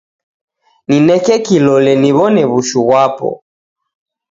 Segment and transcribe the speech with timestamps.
[0.87, 3.29] Nineke kilole niw'one w'ushu ghwapo.